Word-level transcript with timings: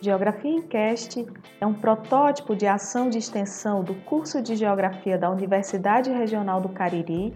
Geografia 0.00 0.52
em 0.52 0.62
Cast 0.62 1.26
é 1.60 1.66
um 1.66 1.74
protótipo 1.74 2.54
de 2.54 2.68
ação 2.68 3.10
de 3.10 3.18
extensão 3.18 3.82
do 3.82 3.96
curso 3.96 4.40
de 4.40 4.54
Geografia 4.54 5.18
da 5.18 5.28
Universidade 5.28 6.08
Regional 6.08 6.60
do 6.60 6.68
Cariri. 6.68 7.34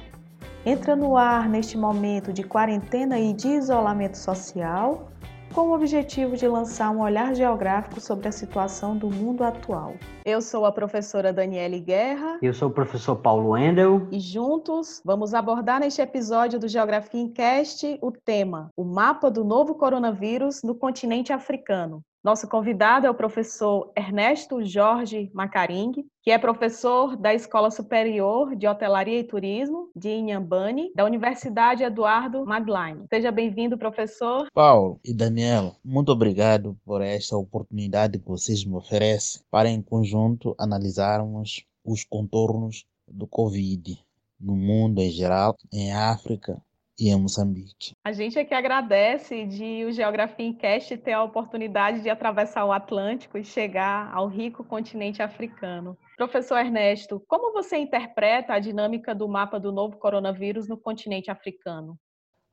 Entra 0.64 0.94
no 0.94 1.16
ar 1.16 1.48
neste 1.48 1.76
momento 1.76 2.32
de 2.32 2.44
quarentena 2.44 3.18
e 3.18 3.32
de 3.32 3.48
isolamento 3.48 4.16
social 4.16 5.08
com 5.52 5.62
o 5.68 5.74
objetivo 5.74 6.36
de 6.36 6.46
lançar 6.46 6.90
um 6.90 7.00
olhar 7.00 7.34
geográfico 7.34 8.00
sobre 8.00 8.28
a 8.28 8.32
situação 8.32 8.96
do 8.96 9.10
mundo 9.10 9.42
atual. 9.42 9.94
Eu 10.24 10.40
sou 10.40 10.64
a 10.64 10.70
professora 10.70 11.32
Daniele 11.32 11.80
Guerra. 11.80 12.38
Eu 12.40 12.54
sou 12.54 12.68
o 12.68 12.72
professor 12.72 13.16
Paulo 13.16 13.56
Endel. 13.56 14.06
E 14.12 14.20
juntos 14.20 15.02
vamos 15.04 15.34
abordar 15.34 15.80
neste 15.80 16.00
episódio 16.00 16.60
do 16.60 16.68
Geografia 16.68 17.20
em 17.20 17.28
Cast 17.28 17.98
o 18.00 18.12
tema: 18.12 18.70
o 18.76 18.84
mapa 18.84 19.28
do 19.28 19.42
novo 19.42 19.74
coronavírus 19.74 20.62
no 20.62 20.76
continente 20.76 21.32
africano. 21.32 22.00
Nosso 22.22 22.46
convidado 22.46 23.04
é 23.04 23.10
o 23.10 23.14
professor 23.14 23.90
Ernesto 23.96 24.64
Jorge 24.64 25.28
Macaring, 25.34 25.90
que 26.22 26.30
é 26.30 26.38
professor 26.38 27.16
da 27.16 27.34
Escola 27.34 27.68
Superior 27.68 28.54
de 28.54 28.68
Hotelaria 28.68 29.18
e 29.18 29.24
Turismo 29.24 29.90
de 29.96 30.08
Inhambane, 30.08 30.92
da 30.94 31.04
Universidade 31.04 31.82
Eduardo 31.82 32.46
Magline. 32.46 33.06
Seja 33.08 33.32
bem-vindo, 33.32 33.76
professor. 33.76 34.46
Paulo 34.54 35.00
e 35.04 35.12
Daniela, 35.12 35.74
muito 35.84 36.12
obrigado 36.12 36.78
por 36.84 37.02
esta 37.02 37.36
oportunidade 37.36 38.20
que 38.20 38.28
vocês 38.28 38.64
me 38.64 38.76
oferecem 38.76 39.42
para, 39.50 39.68
em 39.68 39.82
conjunto, 39.82 40.54
analisarmos 40.56 41.64
os 41.84 42.04
contornos 42.04 42.86
do 43.08 43.26
Covid 43.26 43.98
no 44.38 44.54
mundo 44.54 45.00
em 45.00 45.10
geral, 45.10 45.56
em 45.72 45.92
África 45.92 46.62
e 46.98 47.08
em 47.08 47.20
Moçambique. 47.20 47.94
A 48.04 48.12
gente 48.12 48.38
é 48.38 48.44
que 48.44 48.54
agradece 48.54 49.46
de 49.46 49.84
o 49.84 49.92
Geografia 49.92 50.46
em 50.46 50.52
Cast 50.52 50.96
ter 50.98 51.12
a 51.12 51.22
oportunidade 51.22 52.02
de 52.02 52.10
atravessar 52.10 52.64
o 52.64 52.72
Atlântico 52.72 53.38
e 53.38 53.44
chegar 53.44 54.12
ao 54.12 54.28
rico 54.28 54.64
continente 54.64 55.22
africano. 55.22 55.96
Professor 56.16 56.58
Ernesto, 56.58 57.22
como 57.26 57.52
você 57.52 57.76
interpreta 57.78 58.54
a 58.54 58.58
dinâmica 58.58 59.14
do 59.14 59.28
mapa 59.28 59.58
do 59.58 59.72
novo 59.72 59.96
coronavírus 59.96 60.68
no 60.68 60.76
continente 60.76 61.30
africano? 61.30 61.98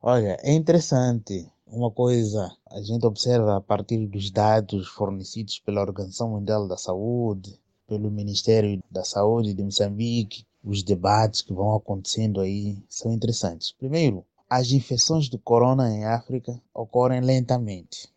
Olha, 0.02 0.36
é 0.40 0.52
interessante. 0.52 1.46
Uma 1.66 1.90
coisa 1.90 2.50
a 2.70 2.80
gente 2.80 3.06
observa 3.06 3.58
a 3.58 3.60
partir 3.60 4.06
dos 4.06 4.30
dados 4.30 4.88
fornecidos 4.88 5.60
pela 5.60 5.82
Organização 5.82 6.30
Mundial 6.30 6.66
da 6.66 6.76
Saúde, 6.76 7.60
pelo 7.86 8.10
Ministério 8.10 8.82
da 8.90 9.04
Saúde 9.04 9.52
de 9.52 9.62
Moçambique, 9.62 10.44
os 10.62 10.82
debates 10.82 11.42
que 11.42 11.52
vão 11.52 11.74
acontecendo 11.74 12.40
aí 12.40 12.78
são 12.88 13.12
interessantes. 13.12 13.72
Primeiro, 13.72 14.24
as 14.50 14.72
infecções 14.72 15.28
do 15.28 15.38
corona 15.38 15.94
em 15.94 16.04
África 16.04 16.60
ocorrem 16.74 17.20
lentamente. 17.20 18.08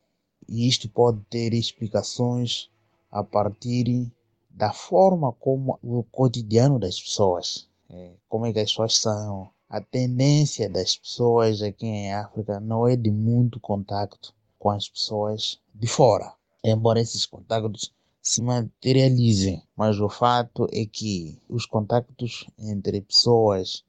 E 0.49 0.67
isto 0.67 0.89
pode 0.89 1.21
ter 1.29 1.53
explicações 1.53 2.71
a 3.11 3.23
partir 3.23 4.11
da 4.49 4.73
forma 4.73 5.31
como 5.33 5.77
o 5.83 6.03
cotidiano 6.11 6.79
das 6.79 6.99
pessoas, 6.99 7.67
é, 7.87 8.13
como 8.27 8.47
é 8.47 8.51
que 8.51 8.59
as 8.59 8.71
pessoas 8.71 8.97
são. 8.97 9.47
A 9.69 9.79
tendência 9.79 10.67
das 10.67 10.97
pessoas 10.97 11.61
aqui 11.61 11.85
em 11.85 12.11
África 12.11 12.59
não 12.59 12.87
é 12.87 12.95
de 12.95 13.11
muito 13.11 13.59
contato 13.59 14.33
com 14.57 14.71
as 14.71 14.89
pessoas 14.89 15.59
de 15.71 15.85
fora, 15.85 16.33
embora 16.63 16.99
esses 16.99 17.27
contactos 17.27 17.93
se 18.23 18.41
materializem, 18.41 19.61
mas 19.75 19.99
o 19.99 20.09
fato 20.09 20.67
é 20.71 20.83
que 20.83 21.39
os 21.47 21.67
contactos 21.67 22.47
entre 22.57 23.01
pessoas, 23.01 23.83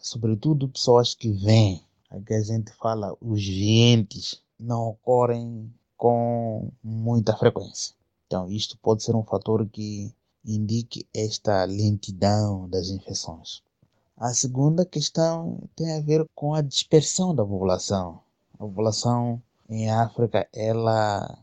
sobretudo 0.00 0.68
pessoas 0.68 1.12
que 1.12 1.32
vêm 1.32 1.87
Aqui 2.10 2.34
a 2.34 2.42
gente 2.42 2.72
fala 2.72 3.16
os 3.20 3.44
vientes 3.44 4.42
não 4.58 4.88
ocorrem 4.88 5.72
com 5.96 6.70
muita 6.82 7.36
frequência. 7.36 7.94
Então, 8.26 8.50
isto 8.50 8.78
pode 8.78 9.02
ser 9.02 9.14
um 9.14 9.24
fator 9.24 9.66
que 9.68 10.14
indique 10.44 11.06
esta 11.14 11.64
lentidão 11.64 12.68
das 12.68 12.88
infecções. 12.88 13.62
A 14.16 14.32
segunda 14.32 14.84
questão 14.84 15.58
tem 15.76 15.92
a 15.92 16.00
ver 16.00 16.26
com 16.34 16.54
a 16.54 16.62
dispersão 16.62 17.34
da 17.34 17.44
população. 17.44 18.20
A 18.54 18.58
população 18.58 19.40
em 19.68 19.90
África 19.90 20.48
ela 20.52 21.38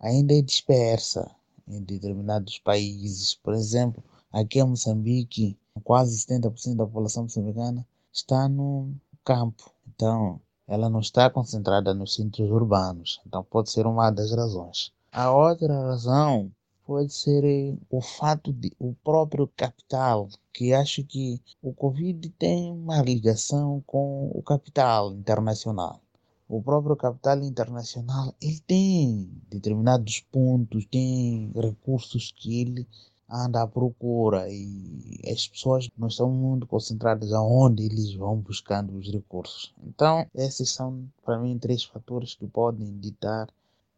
ainda 0.00 0.34
é 0.34 0.42
dispersa 0.42 1.30
em 1.68 1.82
determinados 1.82 2.58
países. 2.58 3.34
Por 3.34 3.54
exemplo, 3.54 4.02
aqui 4.32 4.58
em 4.58 4.64
Moçambique, 4.64 5.58
quase 5.84 6.16
70% 6.26 6.76
da 6.76 6.86
população 6.86 7.24
moçambicana 7.24 7.86
está 8.12 8.48
no 8.48 8.92
campo. 9.24 9.75
Então, 9.96 10.38
ela 10.68 10.90
não 10.90 11.00
está 11.00 11.30
concentrada 11.30 11.94
nos 11.94 12.14
centros 12.14 12.50
urbanos. 12.50 13.18
Então, 13.26 13.42
pode 13.42 13.70
ser 13.70 13.86
uma 13.86 14.10
das 14.10 14.30
razões. 14.30 14.92
A 15.10 15.30
outra 15.30 15.74
razão 15.74 16.52
pode 16.84 17.14
ser 17.14 17.42
eh, 17.44 17.74
o 17.90 18.02
fato 18.02 18.52
de 18.52 18.70
o 18.78 18.94
próprio 19.02 19.48
capital, 19.56 20.28
que 20.52 20.74
acho 20.74 21.02
que 21.02 21.40
o 21.62 21.72
Covid 21.72 22.28
tem 22.38 22.70
uma 22.70 23.00
ligação 23.00 23.82
com 23.86 24.30
o 24.34 24.42
capital 24.42 25.12
internacional. 25.14 25.98
O 26.46 26.62
próprio 26.62 26.94
capital 26.94 27.38
internacional, 27.38 28.34
ele 28.40 28.60
tem 28.60 29.30
determinados 29.48 30.20
pontos, 30.30 30.84
tem 30.84 31.50
recursos 31.54 32.34
que 32.36 32.60
ele 32.60 32.86
anda 33.28 33.62
à 33.62 33.66
procura 33.66 34.46
e 34.48 35.20
as 35.30 35.48
pessoas 35.48 35.88
não 35.98 36.08
estão 36.08 36.30
muito 36.30 36.66
concentradas 36.66 37.32
aonde 37.32 37.84
eles 37.84 38.14
vão 38.14 38.36
buscando 38.36 38.96
os 38.96 39.10
recursos. 39.12 39.74
Então, 39.84 40.26
esses 40.34 40.70
são 40.72 41.04
para 41.24 41.38
mim 41.38 41.58
três 41.58 41.84
fatores 41.84 42.34
que 42.34 42.46
podem 42.46 42.96
ditar 42.98 43.48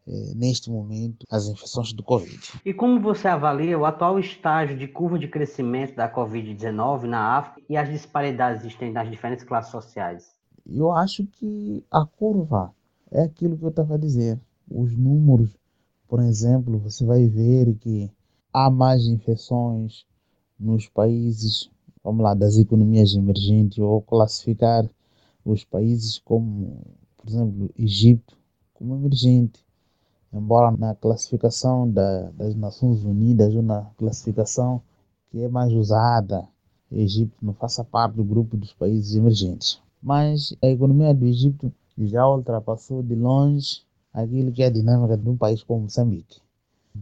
eh, 0.06 0.32
neste 0.34 0.70
momento 0.70 1.26
as 1.30 1.46
infecções 1.46 1.92
do 1.92 2.02
Covid. 2.02 2.60
E 2.64 2.72
como 2.72 3.00
você 3.00 3.28
avalia 3.28 3.78
o 3.78 3.84
atual 3.84 4.18
estágio 4.18 4.76
de 4.76 4.88
curva 4.88 5.18
de 5.18 5.28
crescimento 5.28 5.94
da 5.94 6.10
Covid-19 6.10 7.02
na 7.02 7.36
África 7.36 7.60
e 7.68 7.76
as 7.76 7.90
disparidades 7.90 8.62
existentes 8.62 8.94
nas 8.94 9.10
diferentes 9.10 9.44
classes 9.44 9.70
sociais? 9.70 10.32
Eu 10.66 10.92
acho 10.92 11.26
que 11.26 11.84
a 11.90 12.06
curva 12.06 12.72
é 13.10 13.22
aquilo 13.22 13.58
que 13.58 13.64
eu 13.64 13.68
estava 13.68 13.94
a 13.94 13.98
dizer. 13.98 14.40
Os 14.70 14.96
números, 14.96 15.50
por 16.06 16.20
exemplo, 16.20 16.78
você 16.78 17.04
vai 17.04 17.26
ver 17.26 17.74
que 17.74 18.10
há 18.52 18.70
mais 18.70 19.04
infecções 19.06 20.04
nos 20.58 20.88
países, 20.88 21.70
vamos 22.02 22.22
lá, 22.22 22.34
das 22.34 22.56
economias 22.56 23.14
emergentes, 23.14 23.78
ou 23.78 24.02
classificar 24.02 24.88
os 25.44 25.64
países 25.64 26.18
como, 26.18 26.80
por 27.16 27.28
exemplo, 27.28 27.70
Egito, 27.78 28.36
como 28.74 28.96
emergente. 28.96 29.64
Embora 30.32 30.76
na 30.76 30.94
classificação 30.94 31.90
da, 31.90 32.30
das 32.32 32.54
Nações 32.54 33.04
Unidas, 33.04 33.54
ou 33.54 33.62
na 33.62 33.82
classificação 33.96 34.82
que 35.30 35.42
é 35.42 35.48
mais 35.48 35.72
usada, 35.72 36.46
Egito 36.90 37.36
não 37.42 37.54
faça 37.54 37.84
parte 37.84 38.16
do 38.16 38.24
grupo 38.24 38.56
dos 38.56 38.72
países 38.72 39.14
emergentes. 39.14 39.80
Mas 40.02 40.54
a 40.62 40.66
economia 40.66 41.14
do 41.14 41.26
Egito 41.26 41.72
já 41.96 42.28
ultrapassou 42.28 43.02
de 43.02 43.14
longe 43.14 43.82
aquilo 44.12 44.52
que 44.52 44.62
é 44.62 44.66
a 44.66 44.70
dinâmica 44.70 45.16
de 45.16 45.28
um 45.28 45.36
país 45.36 45.62
como 45.62 45.82
Moçambique 45.82 46.40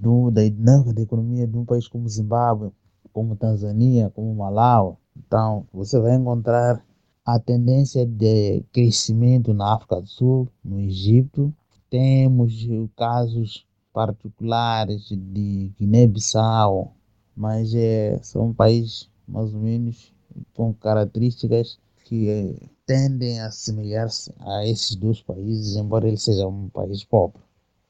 do, 0.00 0.30
da 0.30 0.42
dinâmica 0.42 0.92
da 0.92 1.02
economia 1.02 1.46
de 1.46 1.56
um 1.56 1.64
país 1.64 1.88
como 1.88 2.08
Zimbábue, 2.08 2.70
como 3.12 3.36
Tanzânia, 3.36 4.10
como 4.10 4.34
Malau. 4.34 5.00
Então, 5.16 5.66
você 5.72 5.98
vai 5.98 6.14
encontrar 6.14 6.84
a 7.24 7.38
tendência 7.38 8.06
de 8.06 8.62
crescimento 8.72 9.52
na 9.52 9.74
África 9.74 10.00
do 10.00 10.06
Sul, 10.06 10.48
no 10.64 10.78
Egito. 10.80 11.52
Temos 11.88 12.66
casos 12.94 13.66
particulares 13.92 15.08
de 15.08 15.72
Guiné-Bissau, 15.78 16.94
mas 17.34 17.74
é, 17.74 18.18
são 18.22 18.52
países 18.52 19.08
mais 19.26 19.54
ou 19.54 19.60
menos 19.60 20.12
com 20.54 20.74
características 20.74 21.78
que 22.04 22.28
é, 22.28 22.54
tendem 22.84 23.40
a 23.40 23.46
assemelhar-se 23.46 24.32
a 24.38 24.66
esses 24.66 24.94
dois 24.94 25.22
países, 25.22 25.76
embora 25.76 26.06
ele 26.06 26.18
seja 26.18 26.46
um 26.46 26.68
país 26.68 27.02
pobre 27.02 27.45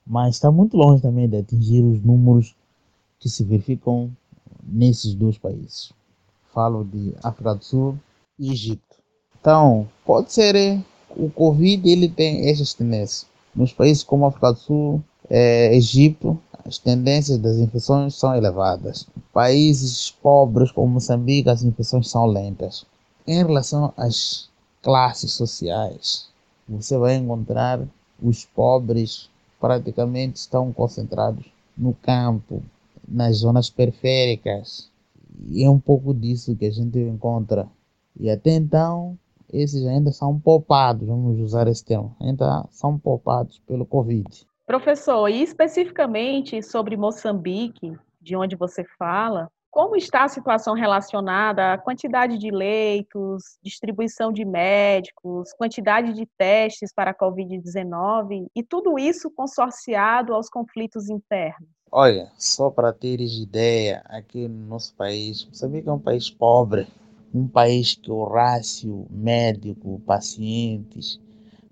mas 0.07 0.37
está 0.37 0.51
muito 0.51 0.77
longe 0.77 1.03
também 1.03 1.29
de 1.29 1.37
atingir 1.37 1.83
os 1.83 2.03
números 2.03 2.55
que 3.19 3.29
se 3.29 3.43
verificam 3.43 4.11
nesses 4.63 5.15
dois 5.15 5.37
países. 5.37 5.93
Falo 6.53 6.85
de 6.85 7.15
África 7.23 7.55
do 7.55 7.65
Sul 7.65 7.99
e 8.39 8.53
Egito. 8.53 8.97
Então, 9.41 9.89
pode 10.05 10.33
ser 10.33 10.83
o 11.11 11.31
Covid 11.31 11.89
ele 11.89 12.09
tem 12.09 12.49
essas 12.49 12.75
tendências. 12.75 13.27
Nos 13.55 13.73
países 13.73 14.03
como 14.03 14.27
África 14.27 14.53
do 14.53 14.59
Sul, 14.59 15.05
é, 15.31 15.75
Egito, 15.75 16.39
as 16.65 16.79
tendências 16.79 17.39
das 17.39 17.57
infecções 17.57 18.15
são 18.15 18.35
elevadas. 18.35 19.07
Países 19.33 20.11
pobres 20.11 20.71
como 20.71 20.95
Moçambique, 20.95 21.49
as 21.49 21.63
infecções 21.63 22.09
são 22.09 22.27
lentas. 22.27 22.85
Em 23.27 23.39
relação 23.39 23.93
às 23.97 24.49
classes 24.83 25.33
sociais, 25.33 26.29
você 26.69 26.99
vai 26.99 27.15
encontrar 27.15 27.81
os 28.23 28.45
pobres 28.45 29.29
praticamente 29.67 30.37
estão 30.37 30.73
concentrados 30.73 31.45
no 31.77 31.93
campo, 31.93 32.63
nas 33.07 33.39
zonas 33.39 33.69
periféricas. 33.69 34.89
E 35.49 35.65
é 35.65 35.69
um 35.69 35.81
pouco 35.81 36.15
disso 36.15 36.57
que 36.57 36.67
a 36.67 36.71
gente 36.71 36.97
encontra. 37.01 37.67
E 38.19 38.31
até 38.31 38.53
então, 38.53 39.19
esses 39.53 39.85
ainda 39.85 40.13
são 40.13 40.39
poupados, 40.39 41.09
vamos 41.09 41.41
usar 41.41 41.67
esse 41.67 41.85
termo, 41.85 42.15
ainda 42.21 42.65
são 42.71 42.97
poupados 42.97 43.61
pelo 43.67 43.85
Covid. 43.85 44.47
Professor, 44.65 45.29
e 45.29 45.43
especificamente 45.43 46.63
sobre 46.63 46.97
Moçambique, 46.97 47.93
de 48.21 48.37
onde 48.37 48.55
você 48.55 48.85
fala, 48.97 49.51
como 49.71 49.97
está 49.97 50.25
a 50.25 50.29
situação 50.29 50.75
relacionada 50.75 51.75
à 51.75 51.79
quantidade 51.79 52.39
de 52.39 52.51
leitos, 52.51 53.59
distribuição 53.63 54.33
de 54.33 54.45
médicos, 54.45 55.53
quantidade 55.55 56.13
de 56.13 56.27
testes 56.39 56.93
para 56.95 57.11
a 57.11 57.15
Covid-19 57.15 58.47
e 58.55 58.63
tudo 58.63 58.97
isso 58.99 59.31
consorciado 59.31 60.35
aos 60.35 60.49
conflitos 60.49 61.11
internos? 61.11 61.69
Olha, 61.91 62.31
só 62.37 62.71
para 62.71 62.93
teres 62.93 63.39
ideia, 63.39 64.03
aqui 64.07 64.47
no 64.49 64.67
nosso 64.67 64.95
país, 64.95 65.49
sabia 65.53 65.83
que 65.83 65.89
é 65.89 65.93
um 65.93 65.99
país 65.99 66.31
pobre, 66.31 66.87
um 67.33 67.47
país 67.47 67.95
que 67.95 68.11
o 68.11 68.25
rácio 68.25 69.07
médico-pacientes 69.11 71.21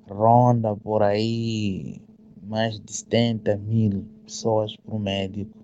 ronda 0.09 0.77
por 0.77 1.03
aí 1.03 2.01
mais 2.43 2.79
de 2.79 2.93
70 2.93 3.57
mil 3.57 4.05
pessoas 4.25 4.77
por 4.77 5.01
médico. 5.01 5.64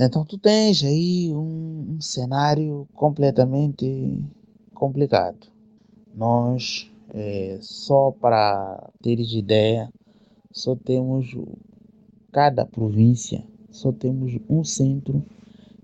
Então 0.00 0.24
tu 0.24 0.38
tens 0.38 0.84
aí 0.84 1.32
um, 1.34 1.96
um 1.96 2.00
cenário 2.00 2.86
completamente 2.94 4.24
complicado. 4.72 5.48
Nós, 6.14 6.88
é, 7.12 7.58
só 7.60 8.12
para 8.12 8.90
teres 9.02 9.32
ideia, 9.32 9.92
só 10.52 10.76
temos 10.76 11.34
cada 12.30 12.64
província, 12.64 13.44
só 13.72 13.90
temos 13.90 14.38
um 14.48 14.62
centro 14.62 15.20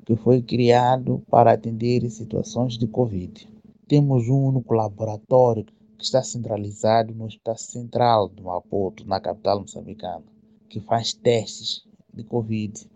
que 0.06 0.14
foi 0.14 0.40
criado 0.40 1.20
para 1.28 1.52
atender 1.52 2.08
situações 2.08 2.78
de 2.78 2.86
Covid. 2.86 3.48
Temos 3.88 4.28
um 4.28 4.44
único 4.44 4.74
laboratório 4.74 5.64
que 5.98 6.04
está 6.04 6.22
centralizado 6.22 7.12
no 7.12 7.24
Hospital 7.24 7.58
Central 7.58 8.28
do 8.28 8.44
Maputo, 8.44 9.04
na 9.08 9.18
capital 9.18 9.60
moçambicana, 9.60 10.22
que 10.68 10.78
faz 10.78 11.12
testes 11.12 11.82
de 12.12 12.22
Covid. 12.22 12.93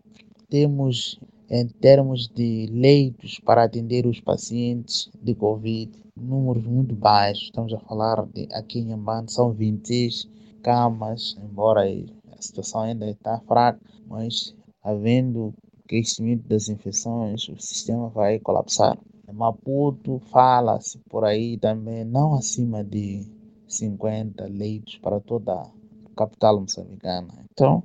Temos, 0.50 1.20
em 1.50 1.68
termos 1.68 2.26
de 2.26 2.66
leitos 2.70 3.38
para 3.38 3.64
atender 3.64 4.06
os 4.06 4.18
pacientes 4.18 5.10
de 5.22 5.34
Covid, 5.34 5.92
números 6.16 6.64
muito 6.66 6.94
baixos. 6.94 7.44
Estamos 7.44 7.74
a 7.74 7.78
falar 7.80 8.24
de 8.32 8.48
aqui 8.52 8.78
em 8.78 8.94
Ambano 8.94 9.28
são 9.28 9.52
26 9.52 10.26
camas, 10.62 11.36
embora 11.44 11.82
a 11.82 12.40
situação 12.40 12.80
ainda 12.80 13.10
está 13.10 13.38
fraca, 13.40 13.78
mas 14.06 14.56
havendo 14.82 15.52
crescimento 15.86 16.48
das 16.48 16.70
infecções, 16.70 17.46
o 17.50 17.60
sistema 17.60 18.08
vai 18.08 18.38
colapsar. 18.38 18.98
Maputo 19.30 20.18
fala-se 20.30 20.98
por 21.10 21.24
aí 21.24 21.58
também 21.58 22.06
não 22.06 22.34
acima 22.34 22.82
de 22.82 23.26
50 23.66 24.46
leitos 24.46 24.96
para 24.96 25.20
toda 25.20 25.52
a 25.52 25.70
capital 26.16 26.58
moçambicana. 26.58 27.44
Então, 27.52 27.84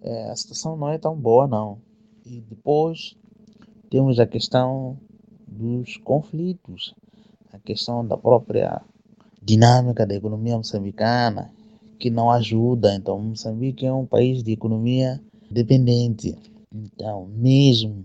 é, 0.00 0.30
a 0.30 0.36
situação 0.36 0.76
não 0.76 0.88
é 0.88 0.96
tão 0.96 1.16
boa 1.16 1.48
não. 1.48 1.87
E 2.30 2.42
depois 2.42 3.16
temos 3.88 4.20
a 4.20 4.26
questão 4.26 4.98
dos 5.46 5.96
conflitos, 5.96 6.94
a 7.50 7.58
questão 7.58 8.06
da 8.06 8.18
própria 8.18 8.82
dinâmica 9.42 10.06
da 10.06 10.14
economia 10.14 10.58
moçambicana, 10.58 11.50
que 11.98 12.10
não 12.10 12.30
ajuda. 12.30 12.94
Então, 12.94 13.18
Moçambique 13.18 13.86
é 13.86 13.92
um 13.92 14.04
país 14.04 14.42
de 14.42 14.52
economia 14.52 15.18
dependente. 15.50 16.36
Então, 16.70 17.26
mesmo 17.28 18.04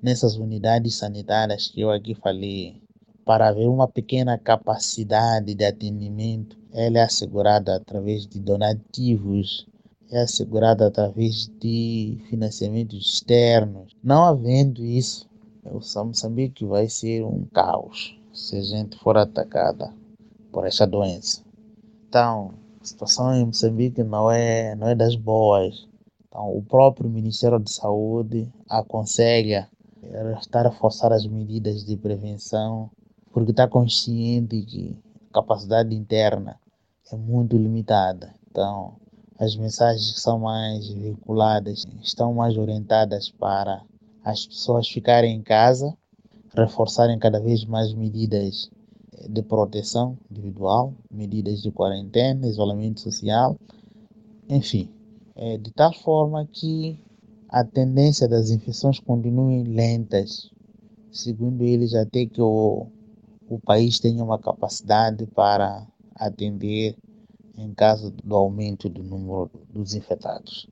nessas 0.00 0.36
unidades 0.36 0.94
sanitárias 0.94 1.66
que 1.66 1.80
eu 1.80 1.90
aqui 1.90 2.14
falei, 2.14 2.80
para 3.24 3.48
haver 3.48 3.68
uma 3.68 3.88
pequena 3.88 4.38
capacidade 4.38 5.56
de 5.56 5.64
atendimento, 5.64 6.56
ela 6.72 6.98
é 6.98 7.02
assegurada 7.02 7.74
através 7.74 8.28
de 8.28 8.38
donativos, 8.38 9.66
é 10.10 10.20
assegurada 10.20 10.86
através 10.86 11.48
de 11.60 12.18
financiamentos 12.28 13.14
externos. 13.14 13.94
Não 14.02 14.24
havendo 14.24 14.84
isso, 14.84 15.28
o 15.64 15.80
Moçambique 16.04 16.64
vai 16.64 16.88
ser 16.88 17.24
um 17.24 17.44
caos 17.52 18.18
se 18.32 18.56
a 18.56 18.62
gente 18.62 18.98
for 18.98 19.16
atacada 19.16 19.92
por 20.50 20.66
essa 20.66 20.86
doença. 20.86 21.42
Então, 22.08 22.54
a 22.80 22.84
situação 22.84 23.32
em 23.34 23.46
Moçambique 23.46 24.02
não 24.02 24.30
é, 24.30 24.74
não 24.74 24.88
é 24.88 24.94
das 24.94 25.14
boas. 25.14 25.86
Então, 26.26 26.56
o 26.56 26.62
próprio 26.62 27.10
Ministério 27.10 27.58
de 27.58 27.72
Saúde 27.72 28.48
aconselha 28.68 29.68
estar 30.40 30.66
a 30.66 30.72
forçar 30.72 31.12
as 31.12 31.26
medidas 31.26 31.84
de 31.84 31.96
prevenção, 31.96 32.90
porque 33.32 33.50
está 33.50 33.68
consciente 33.68 34.62
que 34.62 34.96
a 35.30 35.34
capacidade 35.34 35.94
interna 35.94 36.58
é 37.12 37.16
muito 37.16 37.56
limitada. 37.56 38.34
Então, 38.50 38.96
as 39.40 39.56
mensagens 39.56 40.12
que 40.12 40.20
são 40.20 40.38
mais 40.38 40.86
veiculadas 40.88 41.86
estão 42.02 42.34
mais 42.34 42.58
orientadas 42.58 43.30
para 43.30 43.82
as 44.22 44.46
pessoas 44.46 44.86
ficarem 44.86 45.34
em 45.34 45.42
casa, 45.42 45.96
reforçarem 46.54 47.18
cada 47.18 47.40
vez 47.40 47.64
mais 47.64 47.94
medidas 47.94 48.70
de 49.26 49.42
proteção 49.42 50.18
individual, 50.30 50.92
medidas 51.10 51.62
de 51.62 51.70
quarentena, 51.70 52.46
isolamento 52.46 53.00
social, 53.00 53.56
enfim, 54.46 54.90
é 55.34 55.56
de 55.56 55.70
tal 55.70 55.94
forma 55.94 56.46
que 56.52 57.02
a 57.48 57.64
tendência 57.64 58.28
das 58.28 58.50
infecções 58.50 59.00
continuem 59.00 59.64
lentas, 59.64 60.50
segundo 61.10 61.64
eles, 61.64 61.94
até 61.94 62.26
que 62.26 62.42
o, 62.42 62.88
o 63.48 63.58
país 63.58 63.98
tenha 63.98 64.22
uma 64.22 64.38
capacidade 64.38 65.26
para 65.28 65.86
atender 66.14 66.94
em 67.60 67.74
caso 67.74 68.10
do 68.10 68.34
aumento 68.34 68.88
do 68.88 69.02
número 69.02 69.50
dos 69.68 69.94
infectados. 69.94 70.68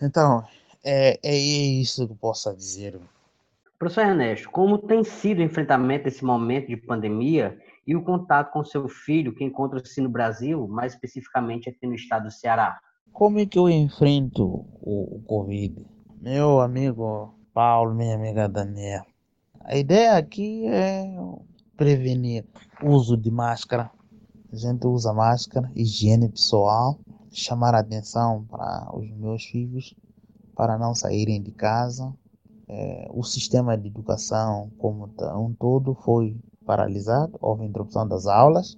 Então, 0.00 0.44
é, 0.84 1.18
é 1.22 1.36
isso 1.36 2.08
que 2.08 2.14
posso 2.14 2.54
dizer. 2.54 2.98
Professor 3.78 4.06
Ernesto, 4.06 4.50
como 4.50 4.78
tem 4.78 5.02
sido 5.02 5.38
o 5.38 5.42
enfrentamento 5.42 6.04
desse 6.04 6.24
momento 6.24 6.68
de 6.68 6.76
pandemia 6.76 7.58
e 7.86 7.96
o 7.96 8.02
contato 8.02 8.52
com 8.52 8.64
seu 8.64 8.88
filho, 8.88 9.34
que 9.34 9.44
encontra-se 9.44 10.00
no 10.00 10.08
Brasil, 10.08 10.68
mais 10.68 10.92
especificamente 10.94 11.68
aqui 11.68 11.86
no 11.86 11.94
estado 11.94 12.24
do 12.24 12.30
Ceará? 12.30 12.78
Como 13.12 13.38
é 13.38 13.46
que 13.46 13.58
eu 13.58 13.68
enfrento 13.68 14.44
o, 14.80 15.16
o 15.16 15.22
Covid? 15.26 15.84
meu 16.22 16.60
amigo 16.60 17.34
Paulo, 17.52 17.92
minha 17.92 18.14
amiga 18.14 18.48
Daniela. 18.48 19.04
A 19.64 19.76
ideia 19.76 20.16
aqui 20.16 20.64
é 20.68 21.04
prevenir 21.76 22.44
o 22.80 22.90
uso 22.90 23.16
de 23.16 23.28
máscara. 23.28 23.90
A 24.52 24.56
gente 24.56 24.86
usa 24.86 25.14
máscara, 25.14 25.72
higiene 25.74 26.28
pessoal, 26.28 26.98
chamar 27.30 27.74
a 27.74 27.78
atenção 27.78 28.44
para 28.44 28.94
os 28.94 29.10
meus 29.12 29.46
filhos 29.46 29.94
para 30.54 30.76
não 30.76 30.94
saírem 30.94 31.42
de 31.42 31.52
casa. 31.52 32.12
É, 32.68 33.08
o 33.14 33.22
sistema 33.22 33.78
de 33.78 33.88
educação 33.88 34.70
como 34.76 35.08
um 35.38 35.54
todo 35.54 35.94
foi 35.94 36.36
paralisado, 36.66 37.38
houve 37.40 37.64
interrupção 37.64 38.06
das 38.06 38.26
aulas. 38.26 38.76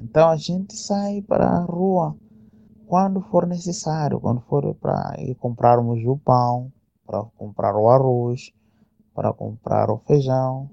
Então 0.00 0.30
a 0.30 0.36
gente 0.38 0.74
sai 0.74 1.20
para 1.20 1.46
a 1.46 1.64
rua 1.64 2.16
quando 2.86 3.20
for 3.20 3.46
necessário, 3.46 4.18
quando 4.18 4.40
for 4.40 4.74
para 4.76 5.14
ir 5.18 5.34
comprarmos 5.34 6.02
o 6.06 6.16
pão, 6.16 6.72
para 7.06 7.22
comprar 7.36 7.76
o 7.76 7.90
arroz, 7.90 8.50
para 9.14 9.30
comprar 9.30 9.90
o 9.90 9.98
feijão, 9.98 10.70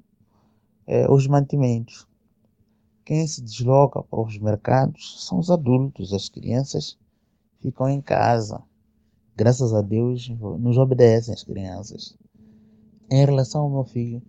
é, 0.88 1.12
os 1.12 1.28
mantimentos. 1.28 2.08
Quem 3.06 3.28
se 3.28 3.42
desloca 3.42 4.02
para 4.02 4.22
os 4.22 4.38
mercados 4.38 5.26
são 5.26 5.40
os 5.40 5.50
adultos, 5.50 6.14
as 6.14 6.30
crianças 6.30 6.98
ficam 7.60 7.90
em 7.90 8.02
casa. 8.02 8.62
Graças 9.36 9.74
a 9.74 9.82
Deus 9.82 10.30
nos 10.60 10.78
obedecem 10.78 11.34
as 11.34 11.44
crianças. 11.44 12.18
Em 13.10 13.26
relação 13.26 13.64
ao 13.64 13.70
meu 13.70 13.84
filho, 13.84 14.22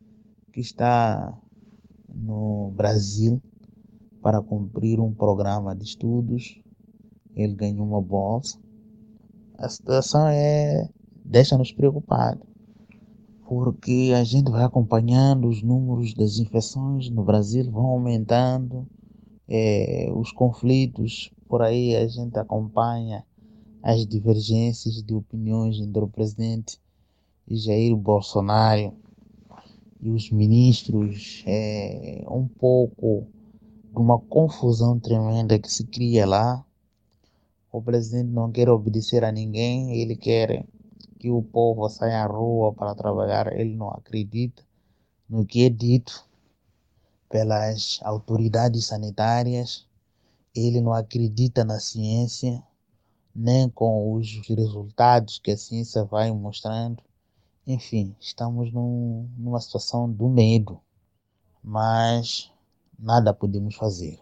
que 0.53 0.61
está 0.61 1.37
no 2.09 2.73
Brasil 2.75 3.41
para 4.21 4.41
cumprir 4.41 5.01
um 5.01 5.13
programa 5.13 5.75
de 5.75 5.85
estudos 5.85 6.63
ele 7.35 7.55
ganhou 7.55 7.87
uma 7.87 8.01
bolsa. 8.01 8.59
A 9.59 9.69
situação 9.69 10.27
é 10.29 10.89
deixa-nos 11.25 11.73
preocupados, 11.73 12.47
porque 13.47 14.13
a 14.15 14.25
gente 14.25 14.51
vai 14.51 14.65
acompanhando 14.65 15.49
os 15.49 15.63
números 15.63 16.15
das 16.15 16.39
infecções 16.39 17.11
no 17.11 17.23
Brasil 17.23 17.71
vão 17.71 17.87
aumentando, 17.87 18.87
é, 19.49 20.11
os 20.15 20.33
conflitos 20.33 21.31
por 21.49 21.63
aí 21.63 21.95
a 21.95 22.07
gente 22.09 22.39
acompanha 22.39 23.25
as 23.83 24.07
divergências 24.07 25.03
de 25.03 25.15
opiniões 25.15 25.79
entre 25.79 26.03
o 26.03 26.09
presidente 26.09 26.81
Jair 27.47 27.95
Bolsonaro 27.95 28.95
e 30.01 30.11
os 30.11 30.31
ministros, 30.31 31.43
é 31.47 32.25
um 32.29 32.49
pouco 32.49 33.27
de 33.93 33.99
uma 33.99 34.19
confusão 34.19 34.99
tremenda 34.99 35.59
que 35.59 35.71
se 35.71 35.85
cria 35.85 36.27
lá. 36.27 36.65
O 37.71 37.81
presidente 37.81 38.29
não 38.29 38.51
quer 38.51 38.69
obedecer 38.69 39.25
a 39.25 39.33
ninguém, 39.33 40.01
ele 40.01 40.17
quer 40.17 40.67
que 41.25 41.31
o 41.31 41.43
povo 41.43 41.89
saia 41.89 42.23
à 42.23 42.27
rua 42.27 42.75
para 42.75 42.95
trabalhar. 42.95 43.51
Ele 43.59 43.75
não 43.75 43.89
acredita 43.89 44.63
no 45.27 45.47
que 45.47 45.65
é 45.65 45.71
dito 45.71 46.29
pelas 47.31 47.99
autoridades 48.03 48.85
sanitárias, 48.85 49.87
ele 50.55 50.83
não 50.83 50.93
acredita 50.93 51.65
na 51.65 51.81
ciência, 51.81 52.63
nem 53.35 53.71
com 53.71 54.13
os 54.13 54.47
resultados 54.47 55.39
que 55.39 55.53
a 55.53 55.57
ciência 55.57 56.05
vai 56.05 56.31
mostrando. 56.31 57.03
Enfim, 57.67 58.15
estamos 58.21 58.71
num, 58.71 59.27
numa 59.39 59.63
situação 59.63 60.13
do 60.13 60.29
medo, 60.29 60.79
mas 61.63 62.53
nada 62.99 63.33
podemos 63.33 63.77
fazer. 63.77 64.21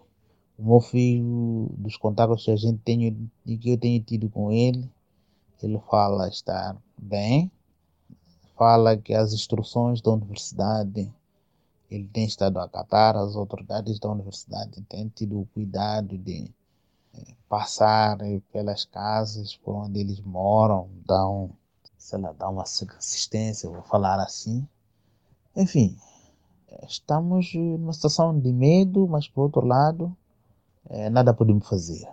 O 0.56 0.64
meu 0.64 0.80
filho, 0.80 1.68
dos 1.78 1.96
contatos 1.96 2.44
que 2.44 2.52
a 2.52 2.56
gente 2.56 2.78
tem 2.78 3.28
e 3.44 3.58
que 3.58 3.70
eu 3.70 3.76
tenho 3.76 4.00
tido 4.04 4.30
com 4.30 4.52
ele, 4.52 4.88
ele 5.60 5.80
fala 5.90 6.28
estar 6.28 6.76
bem, 7.02 7.50
fala 8.56 8.96
que 8.96 9.12
as 9.12 9.32
instruções 9.32 10.00
da 10.00 10.12
universidade 10.12 11.12
ele 11.90 12.08
tem 12.08 12.24
estado 12.24 12.58
a 12.58 12.64
acatar, 12.64 13.16
as 13.16 13.36
autoridades 13.36 13.98
da 13.98 14.10
universidade 14.10 14.80
têm 14.82 15.08
tido 15.08 15.40
o 15.40 15.46
cuidado 15.46 16.16
de 16.16 16.50
eh, 17.14 17.34
passar 17.48 18.18
pelas 18.50 18.84
casas 18.86 19.56
por 19.56 19.74
onde 19.74 20.00
eles 20.00 20.20
moram, 20.20 20.88
dão, 21.04 21.50
sei 21.98 22.18
lá, 22.18 22.32
dão 22.32 22.52
uma 22.52 22.62
assistência, 22.62 23.68
vou 23.68 23.82
falar 23.82 24.18
assim. 24.20 24.66
Enfim, 25.54 25.98
estamos 26.88 27.52
numa 27.54 27.92
situação 27.92 28.38
de 28.38 28.52
medo, 28.52 29.06
mas 29.06 29.28
por 29.28 29.42
outro 29.42 29.66
lado, 29.66 30.16
é, 30.88 31.10
nada 31.10 31.34
podemos 31.34 31.68
fazer. 31.68 32.08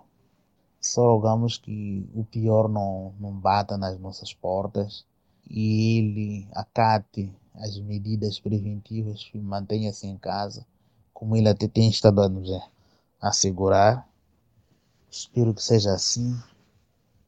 Só 0.82 1.02
rogamos 1.14 1.58
que 1.58 2.10
o 2.14 2.24
pior 2.24 2.70
não, 2.70 3.14
não 3.20 3.32
bata 3.34 3.78
nas 3.78 4.00
nossas 4.00 4.34
portas 4.34 5.06
e 5.50 5.98
ele 5.98 6.48
acate 6.54 7.34
as 7.56 7.78
medidas 7.80 8.40
preventivas 8.40 9.30
e 9.34 9.40
mantenha-se 9.40 10.08
em 10.08 10.18
casa, 10.18 10.66
como 11.14 11.36
ele 11.36 11.50
até 11.50 11.68
tem 11.68 11.90
estado 11.90 12.22
a 12.22 12.30
nos 12.30 12.50
assegurar. 13.20 14.08
Espero 15.12 15.54
que 15.54 15.62
seja 15.62 15.94
assim 15.94 16.40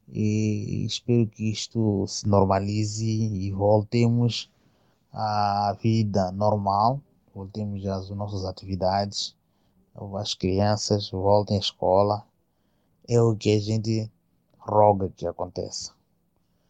e 0.08 0.86
espero 0.86 1.28
que 1.28 1.50
isto 1.50 2.06
se 2.08 2.28
normalize 2.28 3.06
e 3.06 3.52
voltemos 3.52 4.50
à 5.12 5.76
vida 5.82 6.32
normal, 6.32 7.02
voltemos 7.34 7.86
às 7.86 8.10
nossas 8.10 8.46
atividades, 8.46 9.36
as 10.20 10.34
crianças 10.34 11.10
voltem 11.10 11.58
à 11.58 11.60
escola. 11.60 12.26
É 13.14 13.22
o 13.22 13.36
que 13.36 13.54
a 13.54 13.60
gente 13.60 14.10
roga 14.58 15.12
que 15.18 15.28
aconteça. 15.28 15.94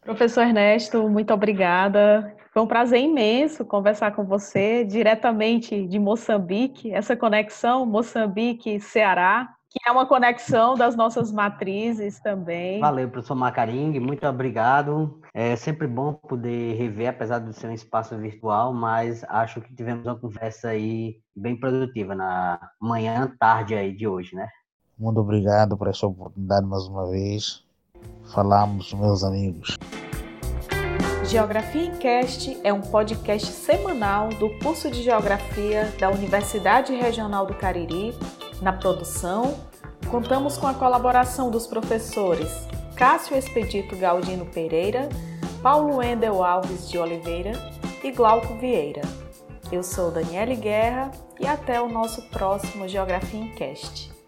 Professor 0.00 0.40
Ernesto, 0.40 1.08
muito 1.08 1.32
obrigada. 1.32 2.34
Foi 2.52 2.60
um 2.62 2.66
prazer 2.66 3.00
imenso 3.00 3.64
conversar 3.64 4.10
com 4.10 4.24
você 4.24 4.84
diretamente 4.84 5.86
de 5.86 6.00
Moçambique, 6.00 6.92
essa 6.92 7.14
conexão 7.14 7.86
Moçambique-Ceará, 7.86 9.54
que 9.70 9.78
é 9.86 9.92
uma 9.92 10.04
conexão 10.04 10.74
das 10.74 10.96
nossas 10.96 11.30
matrizes 11.30 12.18
também. 12.18 12.80
Valeu, 12.80 13.08
professor 13.08 13.36
Macaring, 13.36 14.00
muito 14.00 14.26
obrigado. 14.26 15.20
É 15.32 15.54
sempre 15.54 15.86
bom 15.86 16.12
poder 16.12 16.74
rever, 16.74 17.10
apesar 17.10 17.38
do 17.38 17.52
ser 17.52 17.68
um 17.68 17.72
espaço 17.72 18.18
virtual, 18.18 18.74
mas 18.74 19.22
acho 19.28 19.60
que 19.60 19.72
tivemos 19.72 20.04
uma 20.04 20.18
conversa 20.18 20.70
aí 20.70 21.20
bem 21.36 21.58
produtiva 21.58 22.16
na 22.16 22.58
manhã, 22.80 23.32
tarde 23.38 23.76
aí 23.76 23.94
de 23.94 24.08
hoje, 24.08 24.34
né? 24.34 24.48
Muito 25.02 25.20
obrigado 25.20 25.76
por 25.76 25.88
essa 25.88 26.06
oportunidade 26.06 26.64
mais 26.64 26.86
uma 26.86 27.10
vez 27.10 27.64
falamos, 28.32 28.94
meus 28.94 29.24
amigos. 29.24 29.76
Geografia 31.24 31.86
em 31.86 31.96
Cast 31.96 32.56
é 32.62 32.72
um 32.72 32.80
podcast 32.80 33.48
semanal 33.48 34.28
do 34.28 34.48
curso 34.60 34.88
de 34.88 35.02
Geografia 35.02 35.92
da 35.98 36.08
Universidade 36.08 36.94
Regional 36.94 37.44
do 37.46 37.54
Cariri. 37.54 38.14
Na 38.60 38.72
produção, 38.72 39.56
contamos 40.08 40.56
com 40.56 40.68
a 40.68 40.74
colaboração 40.74 41.50
dos 41.50 41.66
professores 41.66 42.48
Cássio 42.94 43.36
Expedito 43.36 43.96
Galdino 43.96 44.46
Pereira, 44.46 45.08
Paulo 45.60 46.00
Endel 46.00 46.44
Alves 46.44 46.88
de 46.88 46.96
Oliveira 46.96 47.50
e 48.04 48.12
Glauco 48.12 48.56
Vieira. 48.58 49.02
Eu 49.72 49.82
sou 49.82 50.12
Daniele 50.12 50.54
Guerra 50.54 51.10
e 51.40 51.46
até 51.46 51.82
o 51.82 51.88
nosso 51.88 52.22
próximo 52.28 52.86
Geografia 52.86 53.40
em 53.40 53.52
Cast. 53.56 54.21